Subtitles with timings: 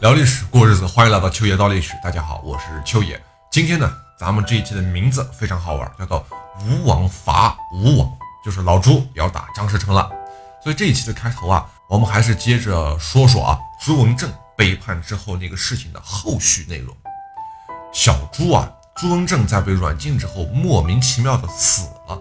[0.00, 1.92] 聊历史过日子，欢迎来到秋野道历史。
[2.00, 3.20] 大家好，我是秋野。
[3.50, 6.24] 今天呢，咱们这一期的名字非常好玩，叫做
[6.62, 8.08] “吴王伐吴王”，
[8.44, 10.08] 就是老朱要打张士诚了。
[10.62, 16.96] 所以这一期的开头啊，我们还是接着说说啊，朱文正背叛之后那个事情的后续内容。
[17.92, 22.16] 小朱啊，朱文正在被软禁之后，莫名其妙的死了。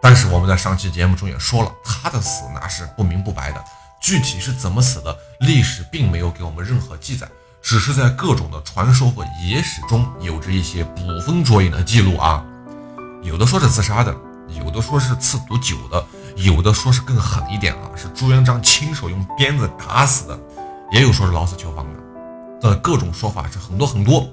[0.00, 3.62] 但是我们在上期节目中也说了，他的死那是不明不白的。
[4.00, 7.28] 具体是怎么死的，历史并没有给我们任何记载，
[7.60, 12.44] 只是在各种的传说和野史中有着一些捕风捉影的记录啊。
[13.22, 14.14] 有的说是自杀的，
[14.48, 16.04] 有的说是赐毒酒的，
[16.36, 20.38] 有的说是更狠一点啊，是朱元璋亲手用鞭子打死的，
[20.92, 24.28] 也有说是老死囚房的，的各种说法是很多很多。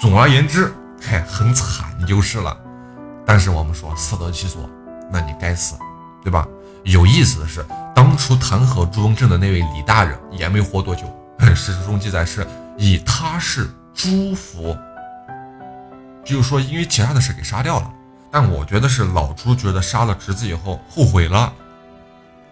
[0.00, 2.56] 总而言之，嘿，很惨就是了。
[3.26, 4.66] 但是我们说死得其所，
[5.12, 5.76] 那你该死，
[6.24, 6.48] 对吧？
[6.84, 7.62] 有意思的是。
[7.94, 11.04] 当初弹劾朱文正的那位李大人也没活多久，
[11.54, 12.46] 史书中记载是
[12.76, 14.76] 以他是朱福，
[16.24, 17.90] 就是说因为其他的事给杀掉了。
[18.30, 21.52] 但我觉得是老朱觉得杀了侄子以后后悔了，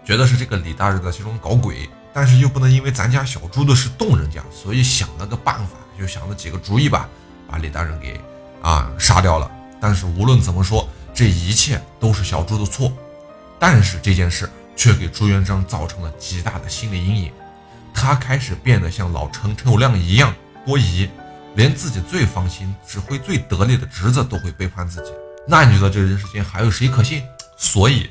[0.05, 7.09] 觉得是这个李大人在其中搞鬼，但是又不能因为咱家小朱的事动人家，所以想了个办法，就想了几个主意吧，
[7.49, 8.21] 把李大人给
[8.63, 9.51] 啊杀掉了。
[9.81, 12.93] 但是无论怎么说，这一切都是小朱的错。
[13.59, 14.49] 但是这件事。
[14.79, 17.33] 却给朱元璋造成了极大的心理阴影，
[17.93, 20.33] 他开始变得像老陈陈友谅一样
[20.65, 21.11] 多疑，
[21.57, 25.11] 连自己最放心、指挥最得力的侄子都会背叛自己，
[25.49, 27.25] 那你觉得这人世间还有谁可信？
[27.57, 28.09] 所以，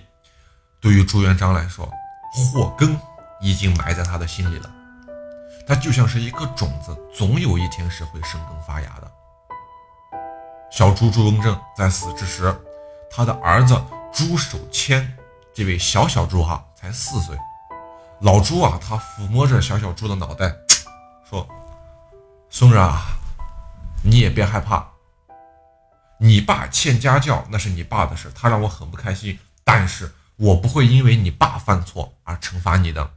[0.81, 1.89] 对于朱元璋来说，
[2.35, 2.99] 祸根
[3.39, 4.69] 已经埋在他的心里了，
[5.65, 9.09] 他就像是一颗种子，总有一天是会生根发芽的。
[10.69, 12.53] 小朱朱文正在死之时，
[13.09, 13.81] 他的儿子
[14.11, 15.17] 朱守谦。
[15.57, 17.35] 这位小小猪哈才四岁，
[18.21, 20.55] 老朱啊，他抚摸着小小猪的脑袋，
[21.27, 21.49] 说
[22.47, 23.17] ：“孙儿啊，
[24.03, 24.87] 你也别害怕，
[26.19, 33.13] 你爸欠家教那是你爸的事，他让我很不开心，但是我不会因为你爸犯错而惩罚你的。”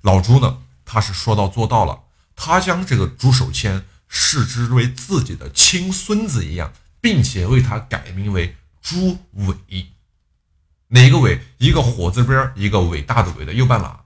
[0.00, 6.72] 老朱呢，他是说到做到了，他将这个猪手牵视之为自己的亲孙子一样，
[7.02, 9.92] 并且为他改名为朱伟。
[10.94, 11.40] 哪个伟？
[11.56, 13.98] 一个火字边，一个伟大的伟的右半拉。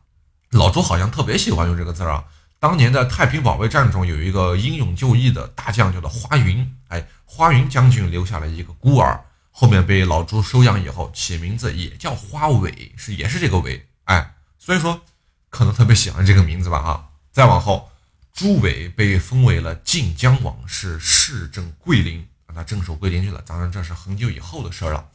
[0.50, 2.22] 老朱好像特别喜欢用这个字啊。
[2.60, 6.76] 当年在太平保卫战中，有一个英勇就义的大将，叫做花云。
[6.86, 9.20] 哎，花云将军留下了一个孤儿，
[9.50, 13.84] 后面被老朱收养以后，起名字也叫花伟，是也是这个伟。
[14.04, 15.02] 哎，所以说
[15.50, 16.80] 可能特别喜欢这个名字吧。
[16.80, 17.90] 哈，再往后，
[18.32, 23.42] 朱伟被封为了晋江王，是市镇桂林，让他镇守桂林去了。
[23.44, 25.08] 当然，这是很久以后的事了。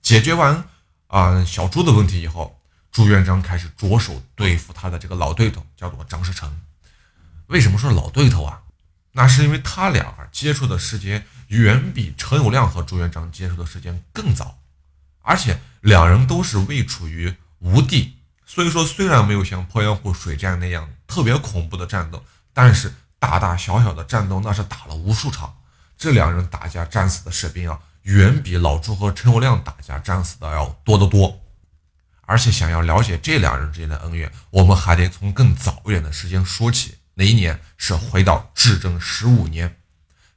[0.00, 0.62] 解决完。
[1.08, 2.58] 啊，小朱的问题以后，
[2.92, 6.60] 朱元璋开始着手对付他的这个老对头，叫做张士诚。
[7.46, 8.62] 为什么说老对头啊？
[9.12, 14.58] 那是因为他俩接触的时间远比陈友谅和朱元璋接触的时间更早，
[15.22, 25.56] 而且两人都是位处于吴地，所以说虽然没有像鄱阳湖水战那样特别恐怖的战斗，但是大大小小的战斗那是打了无数场。
[25.96, 27.80] 这两人打架战死的士兵啊。
[28.08, 31.42] 远比老朱和陈友谅打架战死的要多得多，
[32.22, 36.96] 而且想要了解这两人之间的恩怨，我们还得从更早一点的时间说起。
[37.14, 37.60] 哪一年？
[37.76, 39.76] 是回到至正十五年，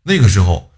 [0.04, 0.70] 那个时候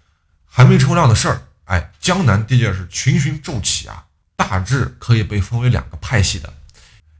[0.44, 1.42] 还没陈友谅的事儿。
[1.64, 4.06] 哎，江南地界是群雄骤起啊，
[4.36, 6.54] 大致可以被分为两个派系的，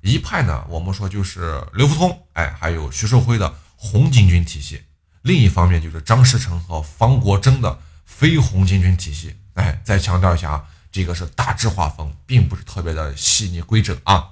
[0.03, 4.77] 一派呢，我们说就是刘福通，哎，还有徐寿辉的红巾军体系；
[5.23, 9.35] 另一方面就是张士诚和方国珍的非红巾军体系。
[9.55, 14.31] 哎，再强调一下啊，这个是大致划分，并不是特别的细腻规整啊。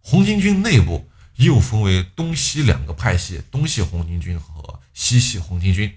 [0.00, 5.96] 红巾军内部又分为东西两个派系，东西红巾军和西系红巾军。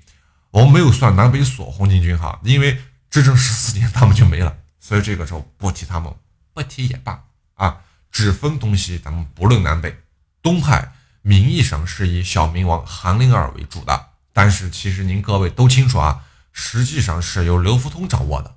[0.52, 2.80] 我们没有算南北锁红巾军哈，因为
[3.10, 6.14] 执政十四年他们就没了，所以这个时候不提他们，
[6.54, 7.24] 不提也罢
[7.56, 7.82] 啊。
[8.10, 9.96] 只分东西，咱们不论南北。
[10.42, 18.56] 东派名义上是以小明王韩林儿为主的，但是其实您各位都清楚啊，实际上是由刘福通掌握的。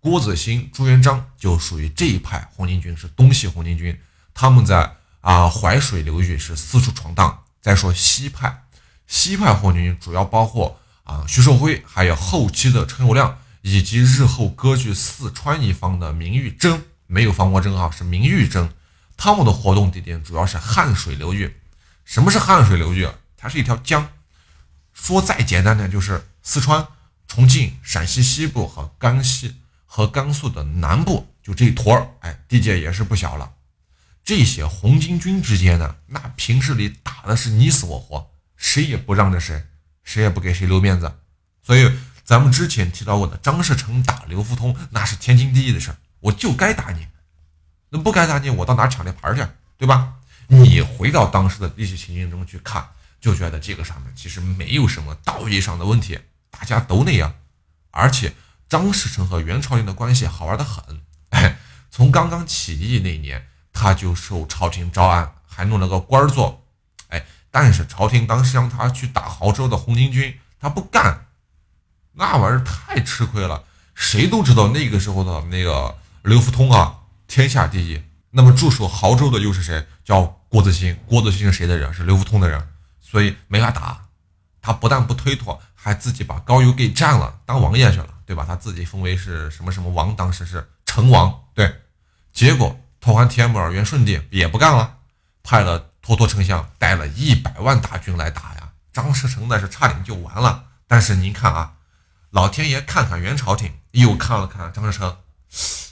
[0.00, 4.00] 郭子兴、朱元璋就属于这一派红巾军，是东西红巾军。
[4.32, 7.44] 他们在啊淮水流域是四处闯荡。
[7.60, 8.64] 再说西派，
[9.06, 18.72] 西派红巾军主要包括啊徐寿辉，还有后期的陈友谅，以及日后割据四川一方的明玉珍，没有方国珍啊，是明玉珍。
[19.18, 21.54] 他们的活动地点主要是汉水流域。
[22.06, 23.06] 什么是汉水流域？
[23.36, 24.08] 它是一条江。
[24.94, 26.86] 说再简单点，就是四川、
[27.28, 29.56] 重庆、陕西西部和甘西。
[29.92, 33.54] 和甘肃的南部就这一坨儿，哎，地界也是不小了。
[34.22, 39.66] 这些红巾军之间呢，那平时里打的是你死我活，谁也不让着谁。
[40.04, 41.12] 谁也不给谁留面子。
[41.60, 41.90] 所以
[42.24, 47.06] 咱们之前提到过的张士诚打刘福通，那是天经地义的事儿，我就该打你，
[47.88, 49.44] 那不该打你，我到哪抢那牌去，
[49.76, 50.14] 对吧？
[50.46, 52.88] 你回到当时的历史情境中去看，
[53.20, 56.18] 就觉得这个上面其实没有什么道义上的问题，
[56.50, 57.34] 大家都那样。
[57.90, 58.32] 而且
[58.70, 61.58] 张士诚和元朝廷的关系好玩的很，哎，
[61.90, 66.64] 从刚刚起义那年他就受朝廷招安，还弄了个官儿做，
[67.08, 71.26] 哎，但是朝廷当时让他去打亳州的红巾军，他不干，
[72.12, 73.64] 那玩意儿太吃亏了。
[73.92, 78.00] 谁都知道那个时候的那个刘福通啊，天下第一。
[78.30, 79.84] 那么驻守亳州的又是谁？
[80.04, 80.96] 叫郭子兴。
[81.06, 81.92] 郭子兴是谁的人？
[81.92, 82.68] 是刘福通的人，
[83.00, 84.06] 所以没法打。
[84.62, 88.44] 他不但不推脱，还自己把高邮给占了，当王爷去了，对吧？
[88.46, 91.46] 他自己封为是什么什么王，当时是成王。
[91.52, 91.80] 对，
[92.32, 94.98] 结果拓跋帖木儿、元顺帝也不干了，
[95.42, 98.70] 派了托托丞相带了一百万大军来打呀。
[98.92, 100.66] 张士诚那是差点就完了。
[100.86, 101.74] 但是您看啊，
[102.30, 105.16] 老天爷看看元朝廷，又看了看张士诚，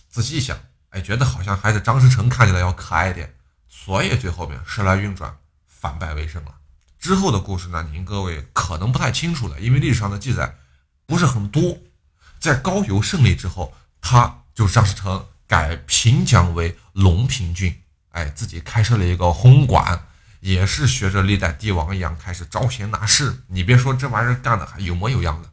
[0.08, 0.56] 仔细一想。
[0.90, 3.35] 哎，觉得好像还是张士诚看起来要可爱一点，
[3.69, 5.37] 所以最后面时来运转，
[5.67, 6.55] 反败为胜了。
[7.00, 10.55] 之后的故事呢，您各位可能不太清楚了，因为历史上的记载
[11.05, 11.79] 不是很多。
[12.40, 17.81] 在高邮胜利之后，他就是张士诚改平江为隆平郡，
[18.11, 20.06] 哎，自己开设了一个烘馆，
[20.40, 23.43] 也是学着历代帝王一样开始招贤纳士。
[23.49, 25.50] 你别说这玩意儿干的还有模有样的。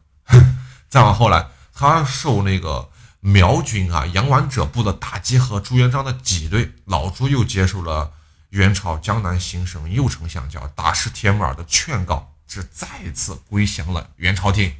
[0.88, 2.90] 再往后来，他受那个。
[3.20, 8.12] 苗军啊，杨完者部的打击和朱元璋的挤兑，老朱又接受了
[8.50, 14.72] 元朝江南行省右丞相叫大师铁木儿的劝告，是再次归降了元朝廷，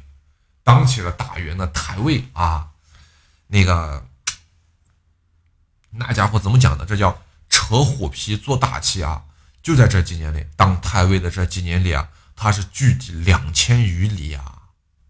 [0.67, 2.71] 当起了大员的太尉啊。
[3.47, 4.05] 那个
[5.91, 6.85] 那家伙怎么讲呢？
[6.85, 9.23] 这叫扯虎皮做大旗啊！
[9.63, 14.63] 就在这几年里，当太尉的这几年里啊，他是距敌两千余里啊，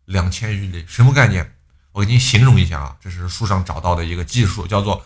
[0.05, 1.55] 两千余里，什么概念？
[1.93, 5.03] 我给你形容一下啊，这是书上找到的一个技术，叫做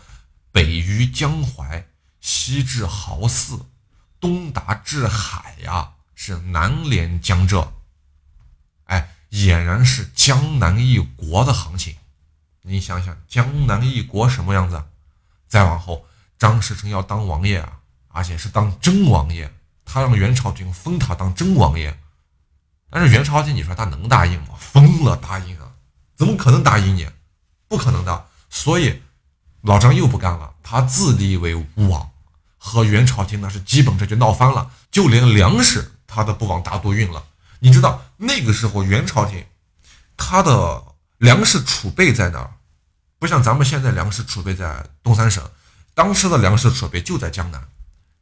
[0.51, 1.87] 北于江淮，
[2.19, 3.67] 西至濠泗，
[4.19, 7.71] 东达至海呀，是南连江浙，
[9.31, 11.95] 俨然是江南一国的行情。
[12.63, 14.83] 你想想，江南一国什么样子？
[15.47, 16.05] 再往后，
[16.37, 17.79] 张士诚要当王爷啊，
[18.09, 19.51] 而且是当真王爷，
[19.83, 21.97] 他让元朝廷封他当真王爷，
[22.89, 24.49] 但是元朝廷，你说他能答应吗？
[24.59, 25.71] 疯了，答应啊！
[26.15, 27.09] 怎么可能答应你？
[27.67, 28.27] 不可能的。
[28.49, 29.01] 所以
[29.61, 32.11] 老张又不干了，他自立为吴王，
[32.57, 37.25] 和元朝廷那是基本这就闹翻了，就连粮食他都不往大都运了。
[37.63, 39.45] 你知道那个时候元朝廷
[40.17, 40.83] 他的
[41.17, 42.55] 粮食储备在哪儿？
[43.19, 45.47] 不像咱们现在粮食储备在东三省，
[45.93, 47.69] 当时的粮食储备就在江南。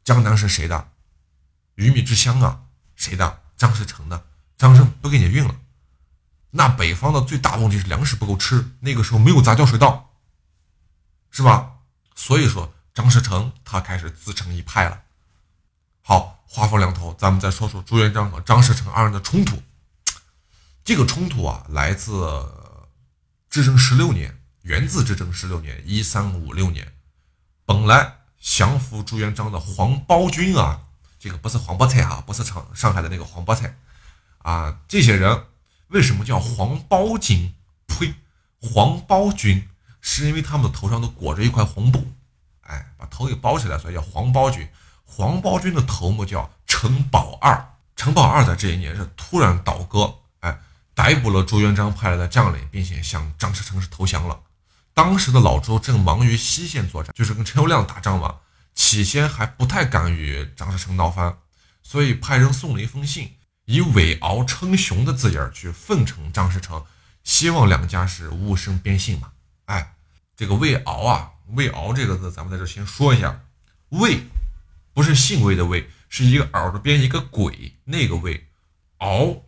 [0.04, 0.90] 江南是谁的？
[1.76, 2.64] 鱼米之乡啊，
[2.96, 3.40] 谁的？
[3.56, 4.26] 张士诚的。
[4.58, 5.56] 张生不给你运了。
[6.50, 10.10] 那北方的最大问题是粮食不够吃，那个时候没有杂交水稻，
[11.30, 11.76] 是吧？
[12.14, 15.02] 所以说张士诚他开始自成一派了。
[16.02, 19.62] 好，话锋两头，咱们再说说朱元璋和张士诚二人的冲突。
[20.82, 22.12] 这个冲突啊，来自
[23.48, 26.92] 至正十六年，源自至正十六年，一三五六年。
[27.64, 30.80] 本来降服朱元璋的黄包军啊，
[31.20, 33.76] 这个不是黄包菜啊，不是上上海的那个黄包菜
[34.38, 35.44] 啊，这些人。
[35.86, 37.54] 为什么叫黄包军？
[37.86, 38.14] 呸，
[38.60, 39.68] 黄包军
[40.00, 42.12] 是因为他们的头上都裹着一块红布，
[42.62, 44.68] 哎，把头给包起来，所以叫黄包军。
[45.12, 50.56] 黄包军的头目叫陈宝二，陈宝二在这一年是突然倒戈，哎，
[50.94, 54.40] 逮捕了朱元璋派来的将领，并且向张士诚是投降了。
[54.94, 58.36] 当时的老朱正忙于西线作战，就是跟陈友谅打仗嘛，
[58.74, 61.36] 起先还不太敢与张士诚闹翻，
[61.82, 63.32] 所以派人送了一封信。
[63.66, 66.84] 以韦敖称雄的字眼去奉承张士诚，
[67.24, 69.32] 希望两家是无声边信嘛？
[69.66, 69.94] 哎，
[70.36, 73.40] 这个魏敖啊，魏敖这个字，咱们在这先说一下，
[73.90, 74.22] 魏
[75.00, 78.48] 不是姓魏的魏，是一个耳朵边一个鬼那个魏，
[78.98, 79.44] 敖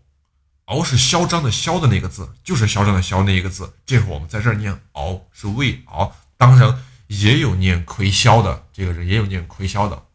[0.65, 10.07] 敖是嚣张的嚣的那个字，就是嚣张的嚣那一个字，这会儿我们在这儿念敖是魏敖，当然也有念魁霄的，这个人也有念魁霄的，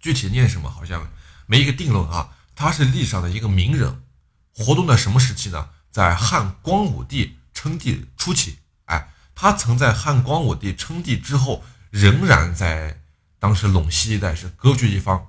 [0.00, 1.10] 具体念什么好像
[1.46, 2.36] 没一个定论啊。
[2.54, 4.02] 他是历史上的一个名人，
[4.52, 5.70] 活动在什么时期呢？
[5.90, 8.58] 在汉光武帝称帝初期。
[8.84, 13.00] 哎，他曾在汉光武帝称帝之后，仍然在
[13.46, 15.28] 当时陇西一带是割据一方。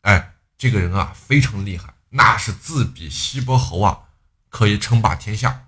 [0.00, 3.98] 哎，这个人啊非常厉害，那是自比西伯侯啊，
[4.48, 5.66] 可以称霸天下。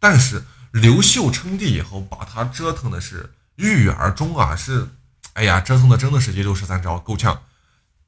[0.00, 4.88] 但是刘秀称帝以后，把他折腾的是郁郁而终啊，是，
[5.34, 7.42] 哎呀，折腾的真的是一六十三招，够呛。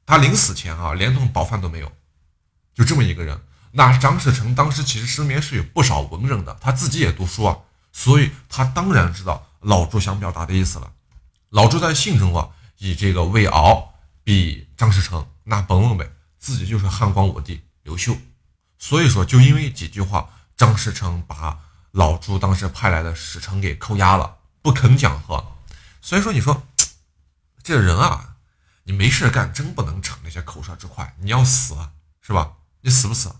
[0.07, 1.91] 他临死前啊，连顿饱饭都没有。
[2.73, 3.39] 就这么一个人，
[3.73, 7.59] 那张士诚当时其实身边是有不少文人的，他自己也读书啊，
[7.91, 10.91] 所以他当然知道老朱想表达的意思了。
[11.49, 13.93] 老朱在信中啊，以这个魏敖
[14.23, 18.17] 比张士诚，那甭问呗，自己就是汉光武帝刘秀。
[18.77, 21.59] 所以说，就因为几句话，张士诚把
[21.91, 25.57] 老朱当时派来的使臣给扣押了，不肯讲和。
[26.01, 26.67] 所以说，你说
[27.61, 28.35] 这人啊，
[28.83, 31.15] 你没事干，真不能逞那些口舌之快。
[31.19, 31.75] 你要死
[32.21, 32.53] 是吧？
[32.81, 33.35] 你死不死？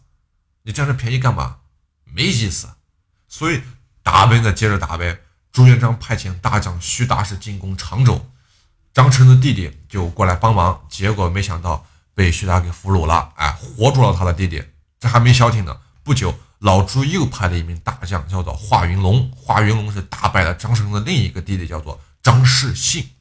[0.64, 1.60] 你占这便宜干嘛？
[2.04, 2.76] 没意思。
[3.30, 3.64] 所以
[4.04, 5.22] 打呗，那接着打呗。
[5.52, 8.30] 朱元璋派遣大将徐达是进攻常州，
[9.00, 14.62] 张成的弟弟就过来帮忙，结果没想到被徐达给俘虏了，哎，活捉了他的弟弟。
[15.00, 19.32] 这还没消停呢，不久老朱又派了一名大将，叫做华云龙。
[19.34, 23.12] 华云龙是打败了张士诚的另一个弟弟，叫做张世信。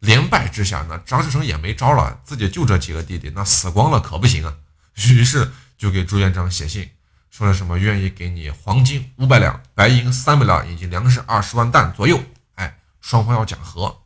[0.00, 4.54] 连败之下呢，张士诚也没招了，自己就这几个弟弟，那死光了可不行啊。
[4.96, 6.90] 于是就给朱元璋写信，
[7.30, 12.20] 说了什么愿意给你黄金五百两、白银三百两以及粮食二十万担左右。
[12.56, 14.02] 哎，双方要讲和。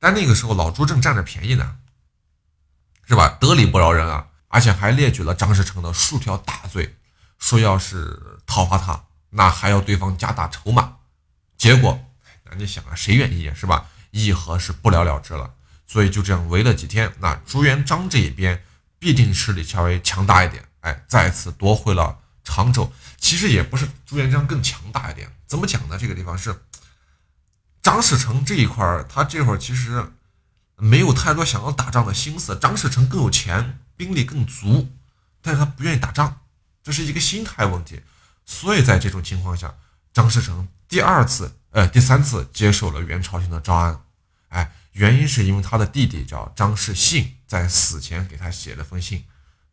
[0.00, 1.76] 但那个时候老朱正占着便宜呢，
[3.06, 3.38] 是吧？
[3.40, 6.96] 得理不饶人啊，而且还列举了张士诚的数条大罪，
[7.38, 10.96] 说要是讨伐他，那还要对方加大筹码。
[11.56, 12.00] 结果，
[12.46, 13.86] 那你想啊，谁愿意是吧？
[14.10, 15.54] 议和是不了了之了。
[15.86, 18.64] 所以就这样围了几天，那朱元璋这一边。
[19.02, 22.92] 必定势力稍微强大一点，哎，再次夺回了常州。
[23.16, 25.96] 其实也不是朱元璋更强大一点，怎么讲呢？
[25.98, 26.54] 这个地方是
[27.82, 30.12] 张士诚这一块儿，他这会儿其实
[30.76, 32.58] 没有太多想要打仗的心思。
[32.58, 34.92] 张士诚更有钱，兵力更足，
[35.40, 36.40] 但是他不愿意打仗，
[36.82, 38.02] 这是一个心态问题。
[38.44, 39.74] 所以在这种情况下，
[40.12, 44.00] 张士诚第二次，呃，第三次接受了元朝廷的招安，
[44.48, 44.72] 哎。
[44.94, 49.24] 原因是因为他的弟弟叫张士信，在死前给他写了封信。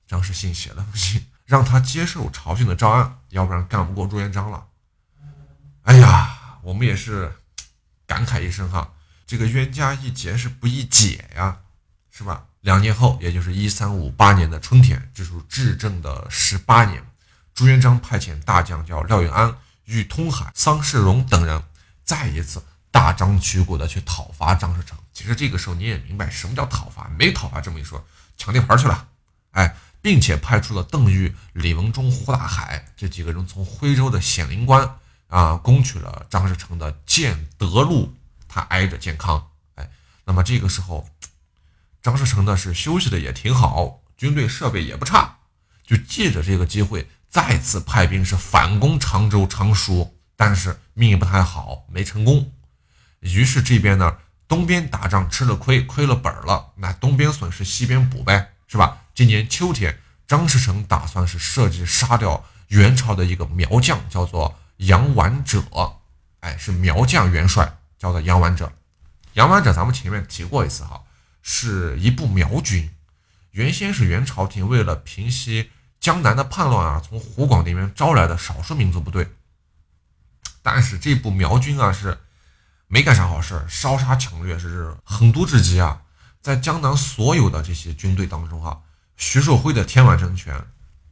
[0.07, 4.67] 张世信写了封信，让他接受朝廷的招安，要不然干不过朱元璋了。
[5.81, 7.35] 哎呀，我们也是
[8.07, 8.93] 感慨一声哈，
[9.27, 11.59] 这个冤家宜结是不宜解呀，
[12.09, 12.45] 是吧？
[12.61, 17.05] 两年后，也就是一三五八年的春天，这是至正的十八年，
[17.53, 21.61] 朱元璋派遣大将叫廖永安与通海、桑世荣等人
[22.03, 22.63] 再一次。
[22.89, 28.03] 大张旗鼓的去讨伐张士诚，其实这个时候你也明白什么叫讨伐，没讨伐这么一说，
[28.37, 29.07] 抢地盘去了，
[29.51, 38.13] 哎，并且派出了邓愈、李文忠、胡大海这几个人从徽州的显灵关啊攻取了张士诚的建德路，
[38.47, 39.89] 他挨着建康，哎，
[40.25, 41.07] 那么这个时候
[42.01, 45.37] 张士诚呢是休息的也挺好，军队设备也不差，
[45.85, 52.51] 就借着这个机会再次派兵是反攻常州常熟，但是命不太好，没成功。
[53.19, 54.17] 于是这边呢，
[54.47, 58.99] 东边打仗吃了亏，亏了本了，那东边损失西边补呗，是吧？
[59.13, 65.63] 今年秋天，张士诚打算是设计杀掉元朝的一个苗将，叫做杨完者，
[66.39, 68.71] 哎，是苗将元帅，叫做杨完者。
[69.33, 71.03] 杨完者咱们前面提过一次哈，
[71.41, 72.89] 是一部苗军，
[73.51, 79.29] 原先是元朝廷为了平息江南的叛乱啊，从湖广那边招来的少数民族部队，
[80.61, 82.19] 但是这部苗军啊是。
[82.89, 86.03] 没干啥好事，烧杀抢掠是横毒至极啊！
[86.41, 88.81] 在江南所有的这些军队当中，哈，
[89.17, 90.65] 徐寿辉的天完政权，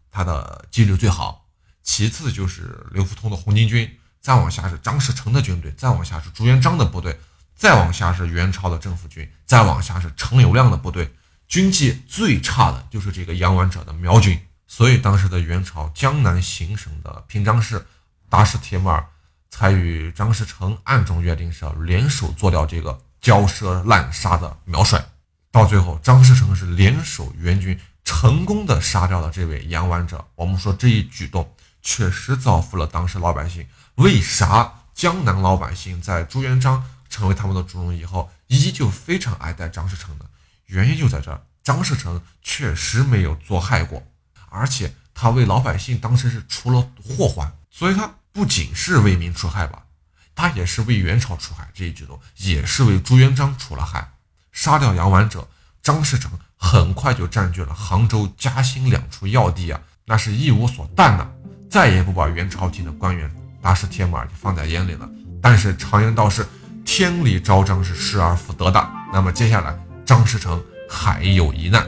[0.10, 1.45] 他的纪律最好，
[1.86, 3.90] 其次就是刘福通的红巾军，
[4.20, 7.18] 再往下是张士诚的军队，再往下是朱元璋的部队，
[7.56, 11.14] 再往下是元朝的政府军，再往下是陈友谅的部队，
[11.48, 14.38] 军纪最差的就是这个杨完者的苗军。
[14.68, 17.86] 所以当时的元朝江南行省的平章事
[18.30, 19.08] 达什铁木儿。
[19.52, 25.02] 才与张士诚暗中约定是要联手做掉这个骄奢滥杀的苗帅。
[25.50, 30.28] 到最后，张士诚是联手援军，成功的杀掉了这位杨完者。
[30.36, 31.50] 我们说这一举动
[31.86, 33.66] 确实造福了当时老百姓。
[33.96, 40.26] 为啥江南老百姓在朱元璋成为他们的主人以后，依旧非常爱戴张士诚呢？
[40.66, 44.04] 原因就在这儿，张士诚确实没有做害过，
[44.50, 48.16] 而且他为老百姓当时是除了祸患，所以他。
[48.36, 49.84] 不仅是为民除害吧，
[50.36, 51.70] 他也是为元朝除害。
[51.74, 54.12] 这一举动也是为朱元璋除了害。
[54.52, 55.48] 杀掉杨完者，
[55.82, 61.35] 张士诚很快就占据了杭州、嘉兴两处要地啊，那是一无所惮的，
[61.70, 63.30] 再也不把元朝廷的官员
[63.62, 65.10] 达什帖木儿就放在眼里了。
[65.42, 66.46] 但是常言道是
[66.84, 68.90] 天理昭彰，是失而复得的。
[69.12, 71.86] 那么接下来，张士诚还有一难。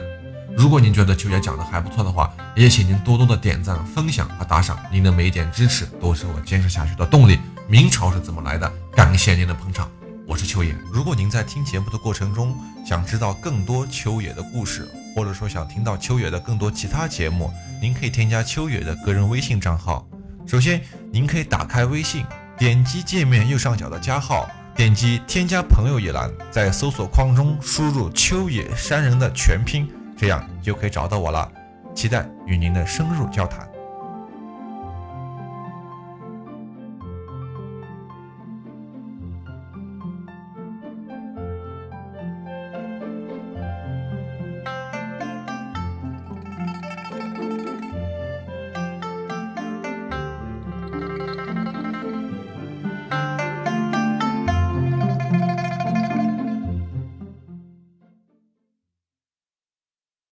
[0.56, 4.76] 如果您觉得秋野讲的还不错的话，也请您多多的点赞、分享和打赏。
[4.90, 7.38] 您的每一点支持都是我坚持下去的动力。
[7.68, 8.72] 明朝是怎么来的？
[8.92, 9.88] 感谢您的捧场，
[10.26, 10.76] 我是秋野。
[10.92, 14.88] 如果您在听节目的过程中想知道更多秋野的故事，
[15.18, 20.06] 或者说想听到秋野的更多其他节目，您可以添加秋野的个人微信账号。
[20.46, 22.24] 首先，您可以打开微信，
[22.56, 31.50] 点击界面右上角的加号，点击添加朋友一栏，在搜索框中输入秋野山人的全拼，这样就可以找到我了。
[31.96, 33.68] 期待与您的深入交谈。